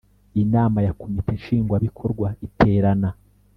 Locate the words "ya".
0.85-0.93